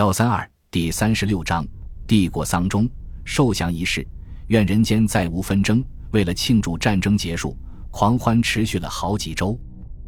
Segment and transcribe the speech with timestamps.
[0.00, 1.62] 幺三二第三十六章
[2.06, 2.88] 帝国丧钟
[3.22, 4.02] 受降仪式，
[4.46, 5.84] 愿人间再无纷争。
[6.12, 7.54] 为了庆祝战争结束，
[7.90, 9.60] 狂欢持续了好几周。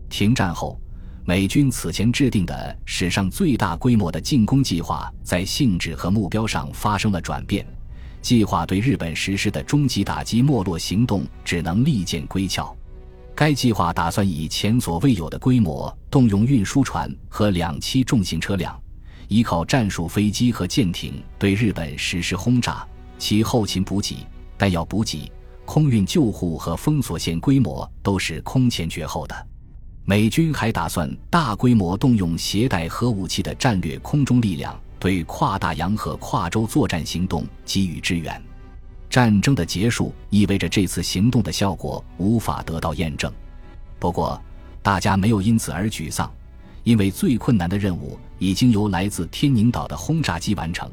[0.08, 0.80] 停战后，
[1.26, 7.62] 美军此前制定的史上最大规模的进攻计划，在性质和目标上发生了转变。
[8.22, 12.74] 计划对日本实施的终极打击没落行动，只能利剑归鞘。
[13.34, 18.74] 该计划打算以前所未有的规模动用运输船和两栖重型车辆。
[19.28, 22.86] 依靠战术飞机和舰艇对日本实施轰炸，
[23.18, 24.26] 其后勤补给、
[24.58, 25.30] 弹药补给、
[25.64, 29.46] 空运救护和封锁线规模都是空前绝后的。
[30.04, 38.42] 美军还打算大规模动用携带核武器的战略空中力量，对跨大洋和跨洲作战行动给予支援。
[39.08, 43.32] 战争的结束意味着这次行动的效果无法得到验证。
[43.98, 44.40] 不过，
[44.82, 46.30] 大家没有因此而沮丧。
[46.84, 50.90] 因为最困难的任务已经由来自天宁岛的轰炸机完成，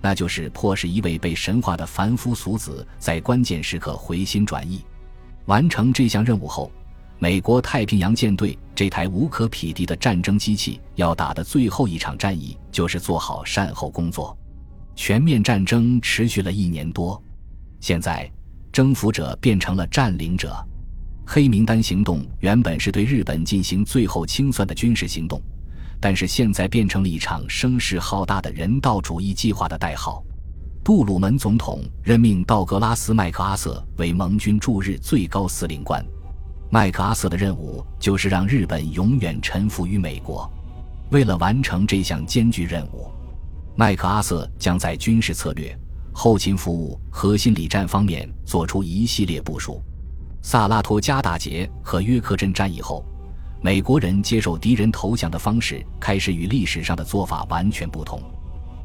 [0.00, 4.84] 那就是迫使一位被神化的凡夫俗子在关键时刻回心转意。
[5.44, 6.72] 完成这项任务后，
[7.20, 14.36] 美国太平洋舰队这台无可匹敌的战争机器要打的最后一场战役，就是做好善后工作。
[14.96, 17.22] 全面战争持续了一年多，
[17.78, 18.28] 现在
[18.72, 20.52] 征服者变成了占领者。
[21.24, 25.40] 黑名单行动原本是对日本进行最后清算的军事行动，
[26.00, 30.22] 但是现在变成了一场声势浩大的人道主义计划的代号。
[30.84, 36.04] 杜鲁门总统任命道格拉斯·麦克阿瑟为盟军驻日最高司令官。
[36.70, 40.50] 麦克阿瑟的任务就是让日本永远臣服于美国。
[41.10, 43.10] 为了完成这项艰巨任务，
[43.76, 45.74] 麦克阿瑟将在军事策略、
[46.12, 49.82] 后勤服务和心理战方面做出一系列部署。
[50.42, 53.04] 萨拉托加大捷和约克镇战役后，
[53.60, 58.22] 美国人接受敌人投降的方式开始与历史上的做法完全不同。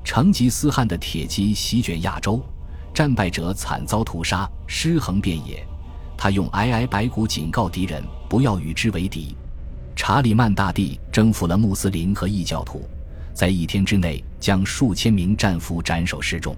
[0.03, 2.43] 成吉思汗的铁骑席卷亚洲，
[2.94, 5.66] 战败者惨遭屠杀，尸横遍野。
[6.17, 9.35] 他用皑皑白骨警告敌人不要与之为敌。
[9.95, 12.81] 查理曼大帝征服了穆斯林和异教徒，
[13.33, 16.56] 在一天之内将数千名战俘斩首示众。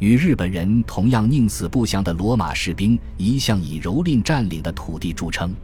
[0.00, 5.54] 与日本人同样宁死不降的罗马士兵一向以蹂躏占领的土地著称，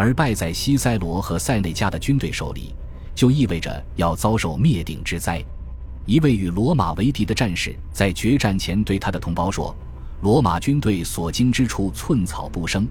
[0.00, 2.74] 而败在西塞罗和塞内加的军队手里，
[3.14, 5.44] 就意味着要遭受灭顶之灾。
[6.06, 9.76] 一位与罗马为敌的战士在决战前对他的同胞说
[10.24, 12.88] ：“罗马军队所经之处寸草不生，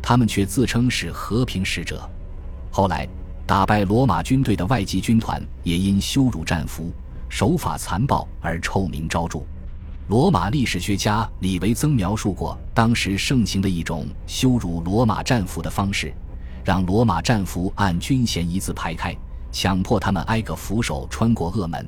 [0.00, 2.08] 他们却自称是和平使者。”
[2.70, 3.08] 后来，
[3.44, 6.92] 打败罗马军队的外籍军团也因羞辱战俘、
[7.28, 9.40] 手法残暴而臭名昭著。
[10.06, 16.14] 罗马历史学家李维曾描述过当时盛行的一种羞辱罗马战俘的方式：
[16.64, 19.16] 让罗马战俘按军衔一字排开，
[19.50, 21.86] 强迫他们挨个俯首穿过恶门。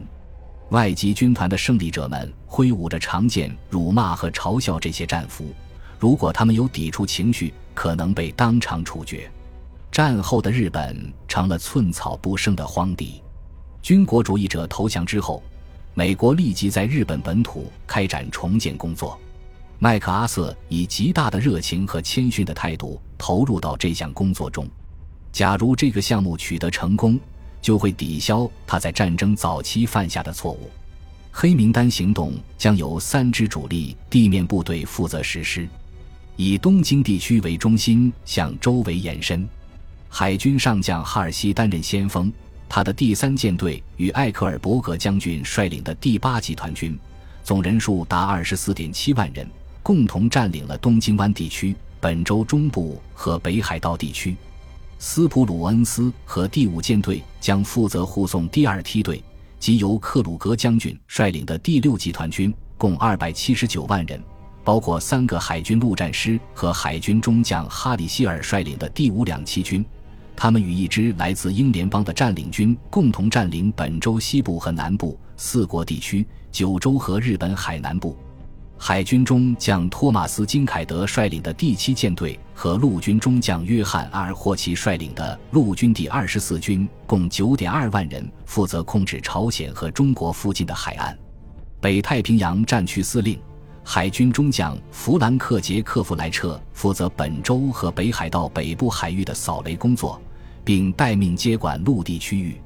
[0.71, 5.55] 外籍军团的胜利者们挥舞着长剑，辱骂和嘲笑这些战俘。
[5.99, 9.31] 如果他们有抵触情绪，可能被当场处决。
[9.93, 13.23] 战后的日本成了寸草不生的荒地。
[13.81, 15.43] 军国主义者投降之后。
[15.97, 19.17] 美国立即在日本本土开展重建工作，
[19.79, 24.69] 麦克阿瑟以极大的热情和谦逊的态度投入到这项工作中。
[25.33, 27.19] 假如这个项目取得成功，
[27.61, 30.71] 就会抵消他在战争早期犯下的错误。
[31.33, 35.69] 黑名单行动将由三支主力地面部队负责实施，
[36.37, 39.49] 以东京地区为中心向周围延伸。
[40.09, 42.33] 海军上将哈尔西担任先锋。
[42.69, 46.99] 他的第三舰队与艾克尔伯格将军率领的第八集团军，
[47.45, 49.49] 总人数达二十四点七万人，
[49.83, 54.37] 共同占领了东京湾地区、本州中部和北海道地区。
[54.99, 59.25] 斯普鲁恩斯和第五舰队将负责护送第二梯队，
[59.59, 64.23] 即由克鲁格将军率领的第六集团军，共二百七十九万人，
[64.63, 69.83] 包括三个海军陆战师和海军中将哈里希尔率领的第五两栖军。
[70.37, 78.15] 他们与一支来自英联邦的占领军共同占领本州西部和南部四国地区、九州和日本海南部。
[78.87, 91.19] 海军中将托马斯·金凯德率领的第七舰队和陆军中将约翰·阿尔霍奇率领的陆军第二十四军共九点二万人，负责控制朝鲜和中国附近的海岸。
[91.81, 93.41] 北太平洋战区司令。
[93.83, 100.21] 海军中将弗兰克·杰克弗莱彻负责本州和北海道北部海域的扫雷工作，
[100.63, 102.61] 并待命接管陆地区域。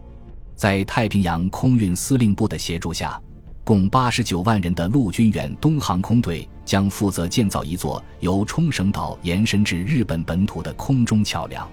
[0.57, 3.23] 在太平洋空运司令部的协助下，
[3.69, 11.69] 共八十九万人的陆军远东航空队将负责建造一座由冲绳岛延伸至日本本土的空中桥梁。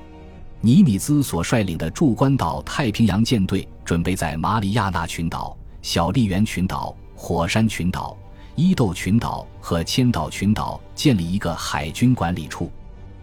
[0.59, 5.57] 尼米兹所率领的驻关岛太平洋舰队准备在马里亚纳群岛。
[5.81, 8.17] 小笠原群岛、火山群岛、
[8.55, 12.69] 伊豆群岛和千岛群岛建立一个海军管理处。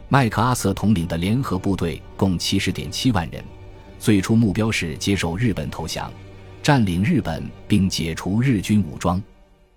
[0.08, 3.44] 麦克阿瑟统领的联合部队共七十点七万人，
[3.98, 6.10] 最初目标是接受日本投降，
[6.62, 9.20] 占领日本并解除日军武装。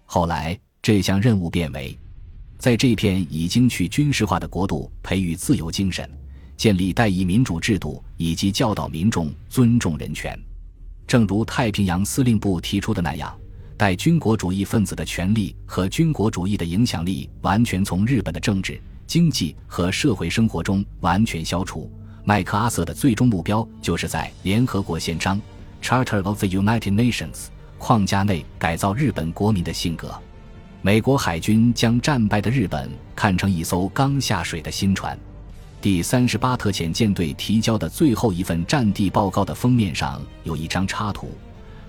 [0.06, 1.98] 后来，这项任务变为，
[2.60, 6.08] 在这片已经去军事化的国度培育自由精神，
[6.56, 10.40] 建立代议民主制度，以及教导民众尊重人权。
[11.08, 13.36] 正如太平洋司令部提出的那样，
[13.76, 18.80] 待军国主义分子的权力和军国主义的影响力完全从日本的政治。
[19.08, 21.92] 经济和社会生活中完全消除。
[22.24, 25.40] 麦克阿瑟的最终目标就是在联合国宪章
[25.86, 27.46] （Charter of the United Nations）
[27.78, 30.12] 框架内改造日本国民的性格。
[30.82, 35.16] 美国海军将战败的日本看成一艘刚下水的新船。
[35.80, 41.30] 第三十八特遣舰队提交的最后一份战地报告的封面上有一张插图，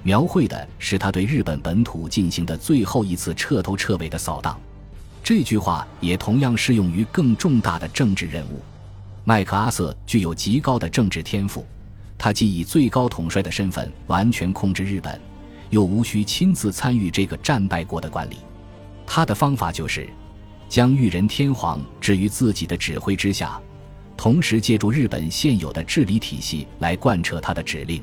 [0.03, 4.61] 描绘的是他对日本本土进行的最后一次彻头彻尾的扫荡。
[5.25, 8.61] 这句话也同样适用于更重大的政治任务。
[9.25, 11.67] 麦克阿瑟具有极高的政治天赋，
[12.19, 15.21] 他既以最高统帅的身份完全控制日本，
[15.71, 18.37] 又无需亲自参与这个战败国的管理。
[19.07, 20.09] 他的方法就是
[20.69, 23.61] 将裕仁天皇置于自己的指挥之下，
[24.17, 28.03] 同时借助日本现有的治理体系来贯彻他的指令。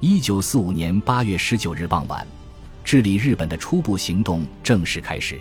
[0.00, 2.26] 一九四五年八月十九日傍晚，
[2.84, 5.40] 治理日本的初步行动正式开始。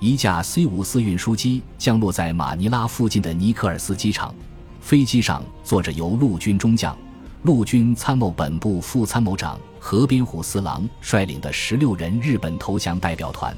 [0.00, 4.34] 一架 C 五四运输机降落在马尼拉附近的尼克尔斯机场，
[4.80, 6.96] 飞机上坐着由陆军中将、
[7.42, 13.56] 陆军参谋本部副参谋长河边虎四郎率领的十六人日本投降代表团。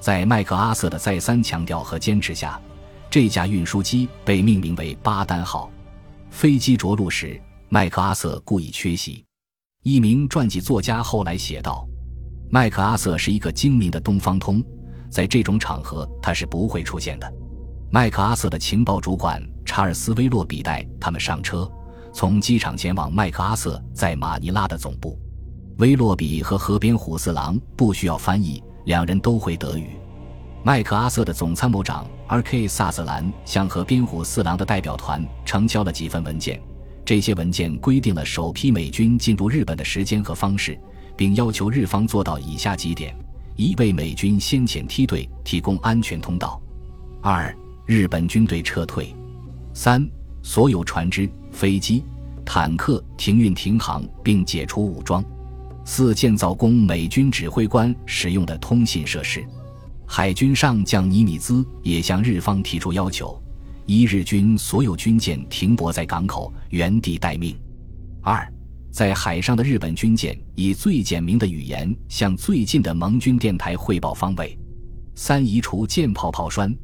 [0.00, 2.60] 在麦克阿瑟的再三强调和坚持下，
[3.10, 5.70] 这架运输机被命名为“巴丹号”。
[6.30, 9.24] 飞机着陆时，麦克阿瑟故意缺席。
[9.82, 11.88] 一名传记作家后来写道
[12.50, 14.62] ：“麦克阿瑟是一个精明的东方通。”
[15.08, 17.32] 在这种场合，他是不会出现的。
[17.90, 21.70] 麦克阿瑟的情报主管查尔斯·威洛比带他们上车，
[22.18, 25.20] 从机场前往麦克阿瑟在马尼拉的总部。
[25.76, 29.90] 威洛比和河边虎四郎不需要翻译，两人都会德语。
[30.64, 32.68] 麦克阿瑟的总参谋长 R.K.
[32.68, 36.58] 萨瑟兰向河边虎四郎的代表团呈交了几份文件，
[37.04, 40.80] 这些文件规定了首批美军进入日本的时间和方式，
[41.18, 43.14] 并要求日方做到以下几点。
[43.56, 46.58] 一为美军先遣梯队提供安全通道；
[47.20, 47.54] 二
[47.84, 49.14] 日本军队撤退；
[49.74, 50.02] 三
[50.42, 52.04] 所有船只、飞机、
[52.44, 55.22] 坦克停运停航并解除武装；
[55.86, 59.42] 四建造供美军指挥官使用的通信设施。
[60.06, 63.42] 海军上将尼米兹也向日方提出要求：
[63.86, 67.54] 一日军所有军舰停泊在港口，原地待命；
[68.20, 68.46] 二。
[68.90, 74.58] 在海上的日本军舰以最简明的语言向最近的盟军电台汇报方位。
[75.14, 76.74] 三、移除舰炮炮栓，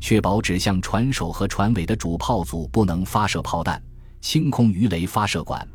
[0.00, 3.82] 确保指向船首和船尾的主炮组不能发射炮弹，
[4.22, 5.66] 清空鱼雷发射管，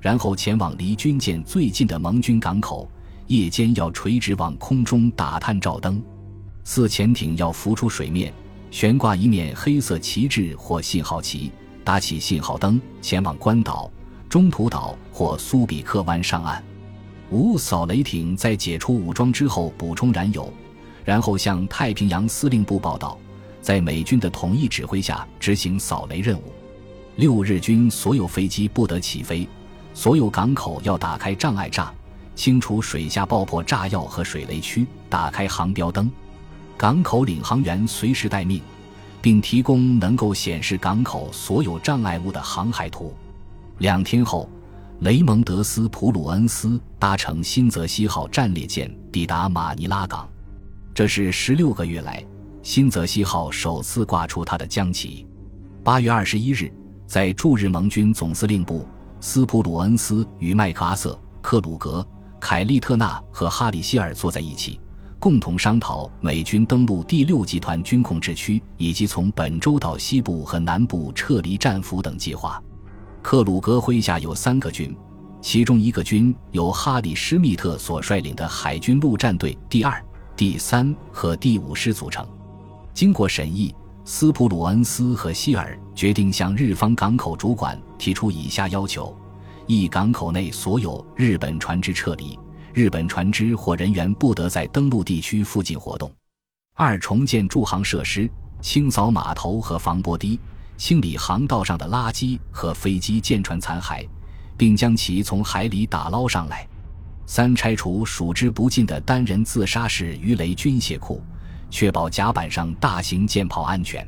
[0.00, 2.88] 然后前往离军舰最近的盟军港口。
[3.26, 6.00] 夜间要垂直往空中打探照灯。
[6.62, 8.32] 四、潜艇要浮出水面，
[8.70, 11.50] 悬挂一面黑色旗帜或信号旗，
[11.82, 13.90] 打起信号灯，前往关岛。
[14.28, 16.62] 中途岛或苏比克湾上岸，
[17.30, 20.52] 五扫雷艇在解除武装之后补充燃油，
[21.04, 23.18] 然后向太平洋司令部报道，
[23.60, 26.52] 在美军的统一指挥下执行扫雷任务。
[27.16, 29.48] 六日军所有飞机不得起飞，
[29.94, 31.88] 所有港口要打开障碍栅，
[32.34, 36.10] 清除水下爆破炸药和水雷区，打开航标灯，
[36.76, 38.60] 港口领航员随时待命，
[39.22, 43.14] 并提供能够显示港口所有障碍物的航海图。
[43.78, 44.46] 两天后，
[45.00, 50.28] 雷蒙德斯普鲁恩斯搭乘新泽西号战列舰抵达马尼拉港。
[50.94, 52.22] 这是十六个月来
[52.62, 55.26] 新泽西号首次挂出它的将旗。
[55.82, 56.70] 八月二十一日，
[57.06, 58.86] 在驻日盟军总司令部，
[59.20, 62.06] 斯普鲁恩斯与麦克阿瑟、克鲁格、
[62.40, 64.80] 凯利特纳和哈里希尔坐在一起，
[65.20, 72.60] 共同商讨美军登陆第六集团军控制区以及从本州岛西部和南部撤离战俘等计划。
[73.22, 74.94] 克鲁格麾下有三个军，
[75.40, 80.04] 其中一个军由哈里·施密特所率领的海军陆战队第二、
[80.36, 82.26] 第三和第五师组成。
[82.92, 83.72] 经过审议，
[84.08, 89.12] 斯普鲁恩斯和希尔决定向日方港口主管提出以下要求：
[89.66, 92.38] 一、港口内所有日本船只撤离，
[92.72, 96.08] 日本船只或人员不得在登陆地区附近活动；
[96.74, 100.38] 二、重建驻航设施，清扫码头和防波堤。
[100.76, 104.06] 清理航道上的垃圾和飞机、舰船残骸，
[104.56, 106.64] 并将其从海里打捞上来。
[107.26, 111.20] 三、拆除数之不尽的单人自杀式鱼雷军械库，
[111.70, 114.02] 确保甲板上大型舰炮安全；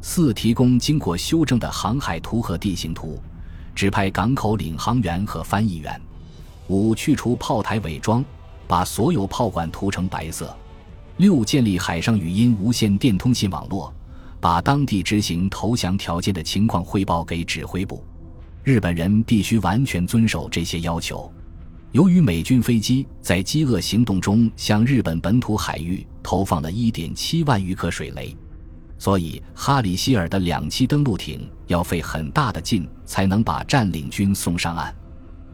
[0.00, 3.20] 四、提供经过修正的航海图和地形图，
[3.74, 5.92] 指派港口领航员和翻译员；
[6.68, 8.24] 五、去除炮台伪装，
[8.66, 10.46] 把所有炮管涂成白色；
[11.18, 13.92] 六、建立海上语音无线电通信网络，
[14.40, 18.04] 把当地执行投降条件的情况汇报给指挥部。
[18.64, 21.32] 日本人必须完全遵守这些要求。
[21.96, 28.36] 由于美军飞机在饥饿行动中向日本本土海域投放了1.7万余颗水雷，
[28.98, 34.94] 所以哈里希尔的两栖登陆艇要费很大的劲才能把占领军送上岸。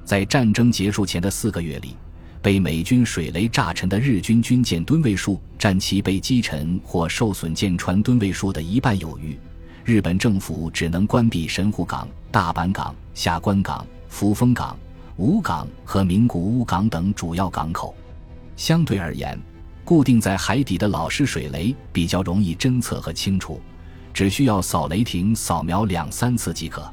[0.05, 1.95] 在战争结束前的四个月里，
[2.43, 9.39] 被美军水雷炸沉的日军军舰吨位数占其被击沉或受损舰船吨位数的一半有余。
[9.85, 14.77] 日本政府只能关闭神户港、大阪港、下关港、扶风港。
[15.17, 17.95] 武港和名古屋港等主要港口，
[18.57, 19.39] 相对而言，
[19.85, 23.61] 固定在海底的老式水雷比较容易侦测和清除，
[24.15, 26.91] 只需要扫雷艇扫描两三次即可。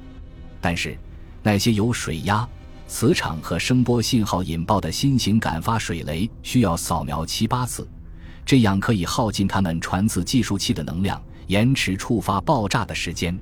[0.60, 0.98] 但是，
[1.42, 2.48] 那些由水压、
[2.88, 7.88] 磁场和声波信号引爆的新型感发水雷需要扫描七八次，
[8.46, 13.40] 这样可以耗尽它们传自计数器的能量，延迟触发爆炸的时间。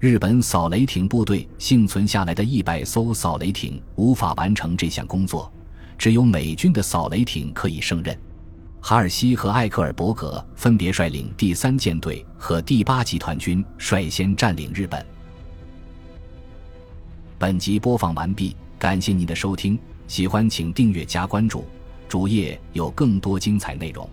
[0.00, 5.52] 日本扫雷艇部队幸存下来的一百艘扫雷艇无法完成这项工作，
[5.98, 8.16] 只有美军的扫雷艇可以胜任。
[8.80, 15.04] 哈尔西和艾克尔伯格分别率领第三舰队和第八集团军率先占领日本。
[17.36, 19.76] 本集播放完毕，感谢您的收听，
[20.06, 21.64] 喜欢请订阅加关注，
[22.08, 24.08] 主页有更多精彩内容。